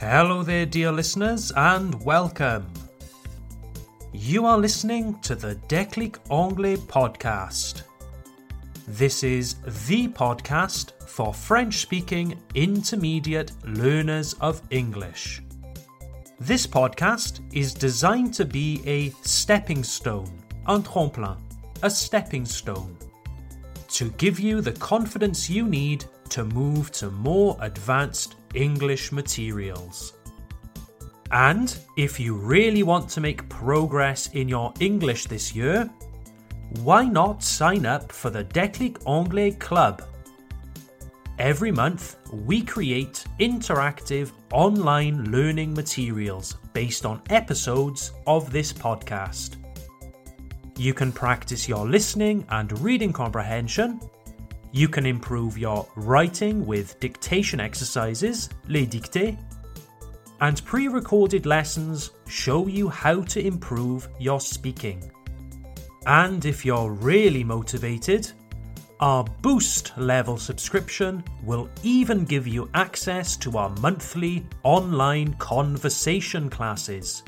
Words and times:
Hello 0.00 0.42
there, 0.42 0.64
dear 0.64 0.90
listeners, 0.90 1.52
and 1.54 2.02
welcome. 2.02 2.66
You 4.14 4.46
are 4.46 4.56
listening 4.56 5.20
to 5.20 5.34
the 5.34 5.56
Déclic 5.68 6.16
Anglais 6.30 6.78
podcast. 6.78 7.82
This 8.88 9.22
is 9.22 9.56
the 9.86 10.08
podcast 10.08 10.92
for 11.06 11.34
French 11.34 11.80
speaking 11.82 12.40
intermediate 12.54 13.52
learners 13.66 14.32
of 14.40 14.62
English. 14.70 15.42
This 16.38 16.66
podcast 16.66 17.42
is 17.52 17.74
designed 17.74 18.32
to 18.32 18.46
be 18.46 18.80
a 18.86 19.10
stepping 19.20 19.84
stone, 19.84 20.32
un 20.64 20.82
tremplin, 20.82 21.36
a 21.82 21.90
stepping 21.90 22.46
stone, 22.46 22.96
to 23.88 24.08
give 24.12 24.40
you 24.40 24.62
the 24.62 24.72
confidence 24.72 25.50
you 25.50 25.68
need 25.68 26.06
to 26.30 26.46
move 26.46 26.90
to 26.92 27.10
more 27.10 27.58
advanced 27.60 28.36
English 28.54 29.12
materials. 29.12 30.14
And 31.30 31.76
if 31.96 32.18
you 32.18 32.34
really 32.34 32.82
want 32.82 33.08
to 33.10 33.20
make 33.20 33.48
progress 33.48 34.28
in 34.28 34.48
your 34.48 34.72
English 34.80 35.26
this 35.26 35.54
year, 35.54 35.88
why 36.82 37.04
not 37.04 37.42
sign 37.42 37.86
up 37.86 38.10
for 38.10 38.30
the 38.30 38.44
Déclic 38.44 38.98
Anglais 39.06 39.52
Club? 39.52 40.02
Every 41.38 41.72
month, 41.72 42.16
we 42.32 42.62
create 42.62 43.24
interactive 43.38 44.32
online 44.52 45.30
learning 45.30 45.72
materials 45.72 46.56
based 46.72 47.06
on 47.06 47.22
episodes 47.30 48.12
of 48.26 48.52
this 48.52 48.72
podcast. 48.72 49.56
You 50.76 50.94
can 50.94 51.12
practice 51.12 51.68
your 51.68 51.86
listening 51.86 52.46
and 52.50 52.78
reading 52.80 53.12
comprehension 53.12 54.00
you 54.72 54.88
can 54.88 55.06
improve 55.06 55.58
your 55.58 55.86
writing 55.96 56.64
with 56.64 56.98
dictation 57.00 57.60
exercises, 57.60 58.48
les 58.68 58.86
dictées, 58.86 59.38
and 60.40 60.64
pre 60.64 60.88
recorded 60.88 61.46
lessons 61.46 62.10
show 62.28 62.66
you 62.66 62.88
how 62.88 63.22
to 63.22 63.44
improve 63.44 64.08
your 64.18 64.40
speaking. 64.40 65.10
And 66.06 66.44
if 66.44 66.64
you're 66.64 66.92
really 66.92 67.44
motivated, 67.44 68.30
our 69.00 69.24
Boost 69.42 69.96
level 69.96 70.36
subscription 70.36 71.24
will 71.42 71.68
even 71.82 72.24
give 72.24 72.46
you 72.46 72.70
access 72.74 73.36
to 73.38 73.56
our 73.58 73.70
monthly 73.80 74.46
online 74.62 75.34
conversation 75.34 76.48
classes, 76.48 77.22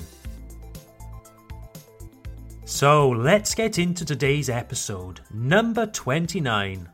So 2.64 3.10
let's 3.10 3.54
get 3.54 3.78
into 3.78 4.04
today's 4.04 4.50
episode, 4.50 5.20
number 5.32 5.86
29. 5.86 6.88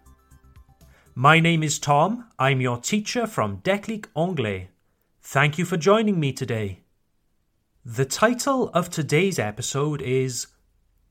My 1.17 1.41
name 1.41 1.62
is 1.62 1.79
Tom. 1.79 2.27
I'm 2.39 2.61
your 2.61 2.77
teacher 2.79 3.27
from 3.27 3.56
Déclic 3.58 4.06
Anglais. 4.17 4.69
Thank 5.20 5.58
you 5.58 5.64
for 5.64 5.77
joining 5.77 6.20
me 6.20 6.33
today. 6.33 6.84
The 7.87 8.07
title 8.07 8.71
of 8.73 8.89
today's 8.89 9.39
episode 9.39 10.01
is 10.01 10.47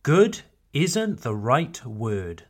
Good 0.01 0.41
Isn't 0.73 1.21
the 1.21 1.35
Right 1.35 1.85
Word. 1.85 2.45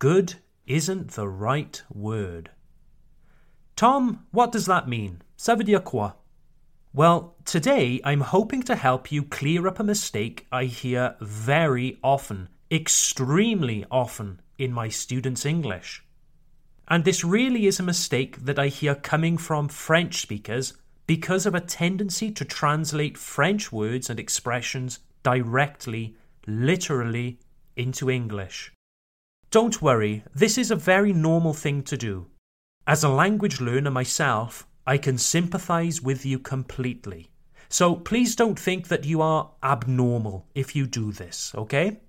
Good 0.00 0.34
isn't 0.66 1.12
the 1.12 1.28
right 1.28 1.80
word. 1.88 2.50
Tom, 3.76 4.26
what 4.32 4.50
does 4.50 4.66
that 4.66 4.88
mean? 4.88 5.22
Ça 5.38 5.84
quoi? 5.84 6.14
Well, 6.92 7.36
today 7.44 8.00
I'm 8.02 8.22
hoping 8.22 8.64
to 8.64 8.74
help 8.74 9.12
you 9.12 9.22
clear 9.22 9.68
up 9.68 9.78
a 9.78 9.84
mistake 9.84 10.48
I 10.50 10.64
hear 10.64 11.14
very 11.20 12.00
often, 12.02 12.48
extremely 12.68 13.84
often, 13.92 14.40
in 14.58 14.72
my 14.72 14.88
students' 14.88 15.46
English. 15.46 16.04
And 16.88 17.04
this 17.04 17.22
really 17.22 17.68
is 17.68 17.78
a 17.78 17.84
mistake 17.84 18.44
that 18.44 18.58
I 18.58 18.66
hear 18.66 18.96
coming 18.96 19.38
from 19.38 19.68
French 19.68 20.20
speakers 20.20 20.74
because 21.06 21.46
of 21.46 21.54
a 21.54 21.60
tendency 21.60 22.30
to 22.32 22.44
translate 22.44 23.16
French 23.16 23.70
words 23.72 24.10
and 24.10 24.18
expressions 24.18 25.00
directly, 25.22 26.16
literally, 26.46 27.38
into 27.76 28.10
English. 28.10 28.72
Don't 29.50 29.80
worry, 29.80 30.24
this 30.34 30.58
is 30.58 30.70
a 30.70 30.76
very 30.76 31.12
normal 31.12 31.54
thing 31.54 31.82
to 31.84 31.96
do. 31.96 32.26
As 32.86 33.04
a 33.04 33.08
language 33.08 33.60
learner 33.60 33.90
myself, 33.90 34.66
I 34.86 34.98
can 34.98 35.18
sympathize 35.18 36.00
with 36.00 36.24
you 36.24 36.38
completely. 36.38 37.30
So 37.68 37.96
please 37.96 38.36
don't 38.36 38.58
think 38.58 38.88
that 38.88 39.04
you 39.04 39.20
are 39.20 39.50
abnormal 39.62 40.46
if 40.54 40.76
you 40.76 40.86
do 40.86 41.10
this, 41.12 41.52
okay? 41.56 42.00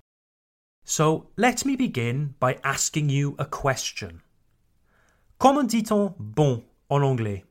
So 0.84 1.30
let 1.36 1.64
me 1.64 1.76
begin 1.76 2.34
by 2.38 2.58
asking 2.62 3.10
you 3.10 3.34
a 3.38 3.44
question. 3.44 4.22
Comment 5.38 5.68
dit-on 5.68 6.14
bon 6.18 6.64
en 6.90 7.02
anglais? 7.02 7.44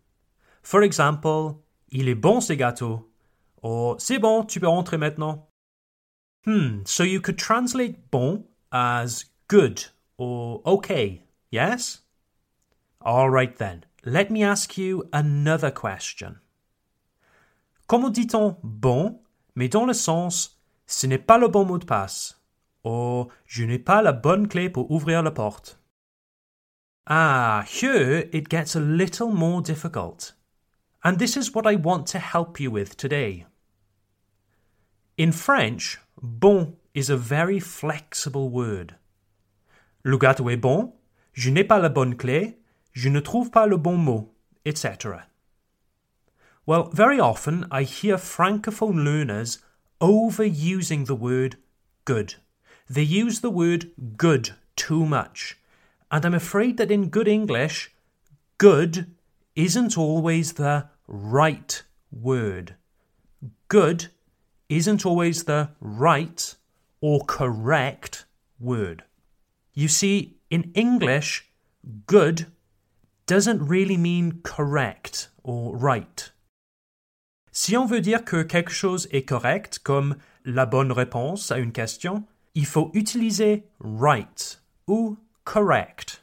For 0.67 0.83
example, 0.83 1.55
il 1.91 2.09
est 2.09 2.21
bon 2.21 2.41
ce 2.41 2.51
gâteau. 2.51 3.09
Or, 3.61 3.95
c'est 4.01 4.19
bon, 4.19 4.43
tu 4.43 4.59
peux 4.59 4.67
rentrer 4.67 4.97
maintenant. 4.97 5.47
Hmm, 6.45 6.81
so 6.83 7.05
you 7.05 7.21
could 7.21 7.37
translate 7.37 8.11
bon 8.11 8.43
as 8.73 9.23
good 9.47 9.79
or 10.17 10.61
okay, 10.65 11.23
yes? 11.53 12.03
All 12.99 13.29
right 13.29 13.55
then, 13.57 13.85
let 14.03 14.29
me 14.29 14.43
ask 14.43 14.77
you 14.77 15.05
another 15.13 15.71
question. 15.71 16.35
Comment 17.87 18.09
dit-on 18.09 18.57
bon, 18.61 19.21
mais 19.55 19.69
dans 19.69 19.85
le 19.85 19.93
sens 19.93 20.59
ce 20.85 21.07
n'est 21.07 21.17
pas 21.17 21.37
le 21.37 21.47
bon 21.47 21.63
mot 21.63 21.77
de 21.77 21.85
passe, 21.85 22.41
or 22.83 23.29
je 23.45 23.63
n'ai 23.63 23.79
pas 23.79 24.01
la 24.01 24.11
bonne 24.11 24.49
clé 24.49 24.69
pour 24.69 24.91
ouvrir 24.91 25.23
la 25.23 25.31
porte? 25.31 25.79
Ah, 27.05 27.63
here 27.65 28.27
it 28.33 28.49
gets 28.49 28.75
a 28.75 28.81
little 28.81 29.31
more 29.31 29.61
difficult. 29.61 30.36
And 31.07 31.19
this 31.19 31.37
is 31.37 31.55
what 31.55 31.65
I 31.65 31.75
want 31.75 32.05
to 32.07 32.19
help 32.19 32.59
you 32.59 32.69
with 32.69 32.97
today. 32.97 33.45
In 35.17 35.31
French, 35.31 35.99
bon 36.21 36.75
is 36.93 37.09
a 37.09 37.15
very 37.15 37.61
flexible 37.61 38.49
word. 38.49 38.95
Le 40.03 40.17
gâteau 40.17 40.49
est 40.49 40.59
bon, 40.59 40.91
je 41.31 41.49
n'ai 41.49 41.63
pas 41.63 41.81
la 41.81 41.87
bonne 41.87 42.15
clé, 42.17 42.57
je 42.91 43.07
ne 43.07 43.21
trouve 43.21 43.51
pas 43.51 43.65
le 43.65 43.77
bon 43.77 43.95
mot, 43.95 44.33
etc. 44.65 45.19
Well, 46.65 46.89
very 46.91 47.21
often 47.21 47.67
I 47.71 47.83
hear 47.83 48.17
francophone 48.17 49.05
learners 49.05 49.59
overusing 50.01 51.05
the 51.05 51.15
word 51.15 51.55
good. 52.03 52.35
They 52.89 53.03
use 53.03 53.39
the 53.39 53.49
word 53.49 53.91
good 54.17 54.55
too 54.75 55.05
much. 55.05 55.57
And 56.11 56.25
I'm 56.25 56.33
afraid 56.33 56.75
that 56.75 56.91
in 56.91 57.07
good 57.07 57.29
English, 57.29 57.95
good 58.57 59.15
isn't 59.55 59.97
always 59.97 60.51
the 60.53 60.89
right 61.07 61.83
word. 62.11 62.75
Good 63.67 64.07
isn't 64.69 65.05
always 65.05 65.43
the 65.43 65.69
right 65.79 66.55
or 67.01 67.25
correct 67.25 68.25
word. 68.59 69.03
You 69.73 69.87
see, 69.87 70.37
in 70.49 70.71
English, 70.73 71.49
good 72.05 72.47
doesn't 73.25 73.67
really 73.67 73.97
mean 73.97 74.41
correct 74.43 75.29
or 75.43 75.75
right. 75.75 76.31
Si 77.51 77.75
on 77.75 77.87
veut 77.87 78.01
dire 78.01 78.23
que 78.23 78.43
quelque 78.43 78.71
chose 78.71 79.07
est 79.11 79.27
correct, 79.27 79.79
comme 79.83 80.17
la 80.45 80.65
bonne 80.65 80.91
réponse 80.91 81.51
à 81.51 81.57
une 81.57 81.71
question, 81.71 82.23
il 82.55 82.65
faut 82.65 82.91
utiliser 82.93 83.63
right 83.79 84.59
ou 84.87 85.17
correct. 85.43 86.21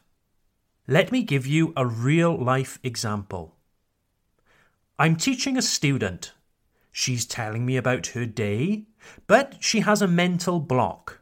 Let 0.86 1.12
me 1.12 1.22
give 1.22 1.46
you 1.46 1.72
a 1.76 1.86
real 1.86 2.36
life 2.36 2.78
example. 2.82 3.53
I'm 4.96 5.16
teaching 5.16 5.56
a 5.56 5.62
student. 5.62 6.32
She's 6.92 7.26
telling 7.26 7.66
me 7.66 7.76
about 7.76 8.08
her 8.08 8.26
day, 8.26 8.84
but 9.26 9.56
she 9.58 9.80
has 9.80 10.00
a 10.00 10.06
mental 10.06 10.60
block. 10.60 11.20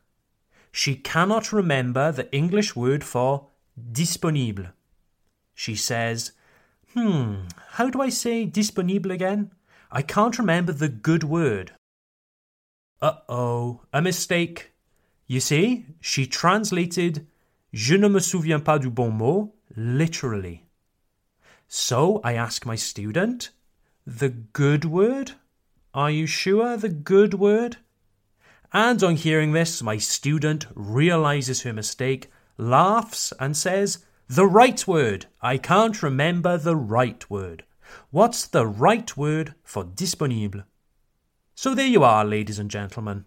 She 0.70 0.94
cannot 0.94 1.52
remember 1.52 2.12
the 2.12 2.30
English 2.34 2.76
word 2.76 3.02
for 3.02 3.48
disponible. 3.90 4.66
She 5.54 5.74
says, 5.74 6.32
Hmm, 6.92 7.46
how 7.70 7.88
do 7.88 8.02
I 8.02 8.10
say 8.10 8.44
disponible 8.44 9.10
again? 9.10 9.52
I 9.90 10.02
can't 10.02 10.38
remember 10.38 10.72
the 10.72 10.90
good 10.90 11.24
word. 11.24 11.72
Uh 13.00 13.16
oh, 13.28 13.80
a 13.92 14.02
mistake. 14.02 14.72
You 15.26 15.40
see, 15.40 15.86
she 16.00 16.26
translated 16.26 17.26
Je 17.72 17.96
ne 17.96 18.08
me 18.08 18.20
souviens 18.20 18.62
pas 18.62 18.78
du 18.78 18.90
bon 18.90 19.10
mot 19.10 19.54
literally. 19.74 20.66
So 21.68 22.20
I 22.22 22.34
ask 22.34 22.66
my 22.66 22.76
student, 22.76 23.50
the 24.06 24.30
good 24.30 24.84
word? 24.84 25.32
Are 25.94 26.10
you 26.10 26.26
sure 26.26 26.76
the 26.76 26.88
good 26.88 27.34
word? 27.34 27.76
And 28.72 29.02
on 29.02 29.16
hearing 29.16 29.52
this, 29.52 29.82
my 29.82 29.98
student 29.98 30.66
realizes 30.74 31.62
her 31.62 31.72
mistake 31.72 32.30
laughs 32.56 33.32
and 33.38 33.56
says, 33.56 34.04
The 34.28 34.46
right 34.46 34.86
word. 34.86 35.26
I 35.40 35.58
can't 35.58 36.02
remember 36.02 36.56
the 36.56 36.76
right 36.76 37.28
word. 37.30 37.64
What's 38.10 38.46
the 38.46 38.66
right 38.66 39.14
word 39.16 39.54
for 39.62 39.84
disponible? 39.84 40.62
So 41.54 41.74
there 41.74 41.86
you 41.86 42.02
are, 42.02 42.24
ladies 42.24 42.58
and 42.58 42.70
gentlemen. 42.70 43.26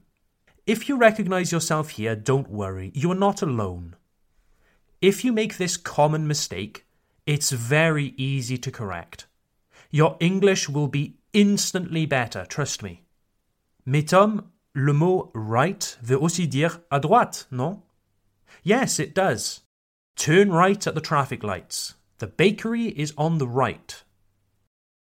If 0.65 0.89
you 0.89 0.97
recognize 0.97 1.51
yourself 1.51 1.91
here, 1.91 2.15
don't 2.15 2.49
worry, 2.49 2.91
you 2.95 3.11
are 3.11 3.15
not 3.15 3.43
alone. 3.43 3.95
If 5.01 5.23
you 5.23 5.31
make 5.31 5.57
this 5.57 5.77
common 5.77 6.27
mistake, 6.27 6.85
it's 7.27 7.51
very 7.51 8.15
easy 8.17 8.57
to 8.57 8.71
correct. 8.71 9.27
Your 9.91 10.17
English 10.19 10.69
will 10.69 10.87
be 10.87 11.17
instantly 11.33 12.05
better, 12.05 12.45
trust 12.45 12.83
me. 12.83 13.03
Mais 13.85 14.03
Tom, 14.03 14.51
le 14.73 14.93
mot 14.93 15.31
right 15.33 15.97
veut 16.01 16.21
aussi 16.21 16.47
dire 16.47 16.81
à 16.91 16.99
droite, 17.01 17.45
non? 17.51 17.81
Yes, 18.63 18.99
it 18.99 19.13
does. 19.13 19.61
Turn 20.15 20.51
right 20.51 20.87
at 20.87 20.95
the 20.95 21.01
traffic 21.01 21.43
lights. 21.43 21.95
The 22.19 22.27
bakery 22.27 22.87
is 22.87 23.13
on 23.17 23.37
the 23.37 23.47
right. 23.47 24.03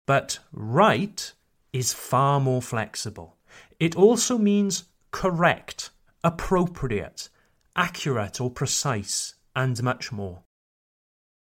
But 0.06 0.38
right 0.52 1.32
is 1.72 1.92
far 1.92 2.40
more 2.40 2.62
flexible. 2.62 3.36
It 3.80 3.96
also 3.96 4.38
means 4.38 4.84
correct, 5.10 5.90
appropriate, 6.22 7.28
accurate 7.76 8.40
or 8.40 8.50
precise, 8.50 9.34
and 9.54 9.82
much 9.82 10.12
more. 10.12 10.44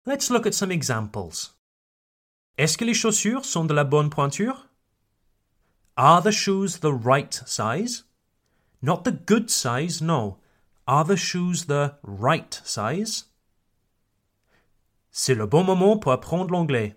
Let's 0.06 0.30
look 0.30 0.46
at 0.46 0.54
some 0.54 0.70
examples. 0.70 1.50
Est-ce 2.62 2.78
que 2.78 2.84
les 2.84 2.94
chaussures 2.94 3.44
sont 3.44 3.64
de 3.64 3.74
la 3.74 3.82
bonne 3.82 4.08
pointure? 4.08 4.68
Are 5.96 6.22
the 6.22 6.30
shoes 6.30 6.78
the 6.78 6.92
right 6.92 7.42
size? 7.44 8.04
Not 8.80 9.02
the 9.02 9.10
good 9.10 9.50
size, 9.50 10.00
no. 10.00 10.38
Are 10.86 11.04
the 11.04 11.16
shoes 11.16 11.64
the 11.64 11.96
right 12.04 12.62
size? 12.64 13.24
C'est 15.10 15.34
le 15.34 15.48
bon 15.48 15.64
moment 15.64 15.98
pour 15.98 16.12
apprendre 16.12 16.52
l'anglais. 16.52 16.94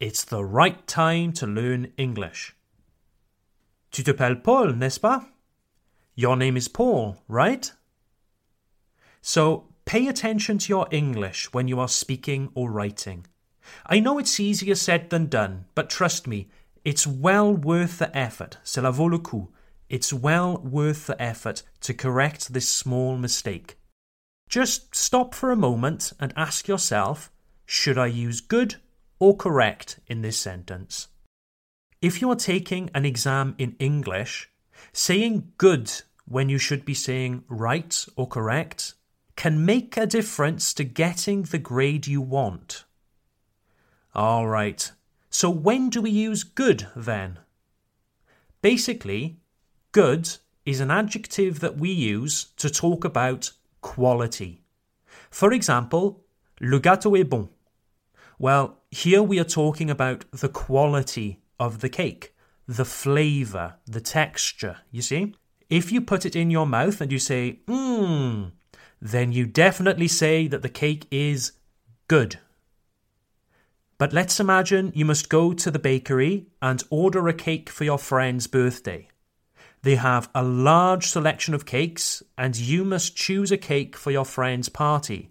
It's 0.00 0.24
the 0.24 0.42
right 0.42 0.84
time 0.88 1.32
to 1.34 1.46
learn 1.46 1.92
English. 1.96 2.56
Tu 3.92 4.02
t'appelles 4.02 4.42
Paul, 4.42 4.72
n'est-ce 4.72 4.98
pas? 4.98 5.28
Your 6.16 6.36
name 6.36 6.56
is 6.56 6.66
Paul, 6.66 7.22
right? 7.28 7.72
So 9.22 9.68
pay 9.84 10.08
attention 10.08 10.58
to 10.58 10.68
your 10.70 10.88
English 10.90 11.52
when 11.52 11.68
you 11.68 11.78
are 11.78 11.88
speaking 11.88 12.50
or 12.56 12.68
writing. 12.68 13.26
I 13.86 14.00
know 14.00 14.18
it's 14.18 14.40
easier 14.40 14.74
said 14.74 15.10
than 15.10 15.26
done, 15.26 15.66
but 15.74 15.90
trust 15.90 16.26
me, 16.26 16.48
it's 16.84 17.06
well 17.06 17.52
worth 17.52 17.98
the 17.98 18.16
effort. 18.16 18.58
Cela 18.62 18.92
vaut 18.92 19.10
le 19.10 19.18
coup. 19.18 19.48
It's 19.88 20.12
well 20.12 20.58
worth 20.58 21.06
the 21.06 21.20
effort 21.20 21.62
to 21.80 21.94
correct 21.94 22.52
this 22.52 22.68
small 22.68 23.16
mistake. 23.16 23.76
Just 24.48 24.94
stop 24.94 25.34
for 25.34 25.50
a 25.50 25.56
moment 25.56 26.12
and 26.20 26.32
ask 26.36 26.68
yourself 26.68 27.30
should 27.64 27.98
I 27.98 28.06
use 28.06 28.40
good 28.40 28.76
or 29.18 29.36
correct 29.36 29.98
in 30.06 30.22
this 30.22 30.38
sentence. 30.38 31.08
If 32.00 32.20
you 32.20 32.30
are 32.30 32.36
taking 32.36 32.90
an 32.94 33.04
exam 33.04 33.54
in 33.58 33.74
English, 33.78 34.48
saying 34.92 35.52
good 35.58 35.90
when 36.26 36.48
you 36.48 36.58
should 36.58 36.84
be 36.84 36.94
saying 36.94 37.44
right 37.48 38.06
or 38.16 38.28
correct 38.28 38.94
can 39.36 39.64
make 39.66 39.96
a 39.96 40.06
difference 40.06 40.72
to 40.74 40.84
getting 40.84 41.42
the 41.42 41.58
grade 41.58 42.06
you 42.06 42.20
want. 42.20 42.84
All 44.16 44.46
right, 44.48 44.90
so 45.28 45.50
when 45.50 45.90
do 45.90 46.00
we 46.00 46.08
use 46.08 46.42
good 46.42 46.86
then? 46.96 47.38
Basically, 48.62 49.40
good 49.92 50.38
is 50.64 50.80
an 50.80 50.90
adjective 50.90 51.60
that 51.60 51.76
we 51.76 51.90
use 51.90 52.44
to 52.56 52.70
talk 52.70 53.04
about 53.04 53.52
quality. 53.82 54.62
For 55.30 55.52
example, 55.52 56.24
le 56.62 56.80
gâteau 56.80 57.20
est 57.20 57.28
bon. 57.28 57.50
Well, 58.38 58.78
here 58.90 59.22
we 59.22 59.38
are 59.38 59.44
talking 59.44 59.90
about 59.90 60.24
the 60.30 60.48
quality 60.48 61.42
of 61.60 61.80
the 61.80 61.90
cake, 61.90 62.34
the 62.66 62.86
flavour, 62.86 63.74
the 63.84 64.00
texture, 64.00 64.78
you 64.90 65.02
see? 65.02 65.34
If 65.68 65.92
you 65.92 66.00
put 66.00 66.24
it 66.24 66.34
in 66.34 66.50
your 66.50 66.66
mouth 66.66 67.02
and 67.02 67.12
you 67.12 67.18
say, 67.18 67.60
mmm, 67.66 68.52
then 68.98 69.32
you 69.32 69.44
definitely 69.44 70.08
say 70.08 70.48
that 70.48 70.62
the 70.62 70.70
cake 70.70 71.06
is 71.10 71.52
good. 72.08 72.38
But 73.98 74.12
let's 74.12 74.40
imagine 74.40 74.92
you 74.94 75.04
must 75.04 75.30
go 75.30 75.54
to 75.54 75.70
the 75.70 75.78
bakery 75.78 76.46
and 76.60 76.82
order 76.90 77.28
a 77.28 77.32
cake 77.32 77.70
for 77.70 77.84
your 77.84 77.98
friend's 77.98 78.46
birthday. 78.46 79.08
They 79.82 79.96
have 79.96 80.28
a 80.34 80.42
large 80.42 81.06
selection 81.06 81.54
of 81.54 81.64
cakes, 81.64 82.22
and 82.36 82.56
you 82.56 82.84
must 82.84 83.16
choose 83.16 83.52
a 83.52 83.56
cake 83.56 83.96
for 83.96 84.10
your 84.10 84.24
friend's 84.24 84.68
party. 84.68 85.30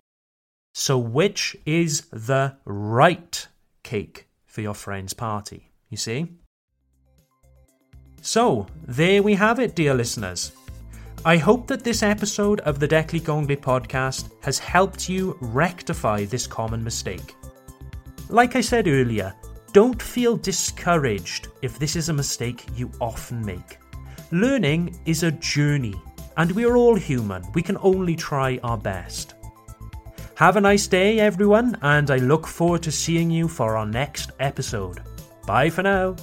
So, 0.73 0.97
which 0.97 1.55
is 1.65 2.01
the 2.11 2.55
right 2.65 3.47
cake 3.83 4.27
for 4.45 4.61
your 4.61 4.73
friend's 4.73 5.13
party? 5.13 5.71
You 5.89 5.97
see? 5.97 6.31
So, 8.21 8.65
there 8.87 9.21
we 9.21 9.35
have 9.35 9.59
it, 9.59 9.75
dear 9.75 9.93
listeners. 9.93 10.53
I 11.23 11.37
hope 11.37 11.67
that 11.67 11.83
this 11.83 12.01
episode 12.01 12.61
of 12.61 12.79
the 12.79 12.87
Declic 12.87 13.29
Anglais 13.29 13.57
podcast 13.57 14.29
has 14.41 14.57
helped 14.57 15.07
you 15.09 15.37
rectify 15.41 16.25
this 16.25 16.47
common 16.47 16.83
mistake. 16.83 17.35
Like 18.29 18.55
I 18.55 18.61
said 18.61 18.87
earlier, 18.87 19.35
don't 19.71 20.01
feel 20.01 20.37
discouraged 20.37 21.49
if 21.61 21.77
this 21.77 21.95
is 21.95 22.09
a 22.09 22.13
mistake 22.13 22.65
you 22.75 22.91
often 22.99 23.45
make. 23.45 23.77
Learning 24.31 24.97
is 25.05 25.23
a 25.23 25.31
journey, 25.31 25.93
and 26.37 26.51
we 26.51 26.65
are 26.65 26.75
all 26.75 26.95
human. 26.95 27.43
We 27.53 27.61
can 27.61 27.77
only 27.81 28.15
try 28.15 28.59
our 28.63 28.77
best. 28.77 29.35
Have 30.35 30.57
a 30.57 30.61
nice 30.61 30.87
day, 30.87 31.19
everyone, 31.19 31.77
and 31.81 32.09
I 32.09 32.17
look 32.17 32.47
forward 32.47 32.83
to 32.83 32.91
seeing 32.91 33.29
you 33.29 33.47
for 33.47 33.77
our 33.77 33.85
next 33.85 34.31
episode. 34.39 35.01
Bye 35.45 35.69
for 35.69 35.83
now. 35.83 36.15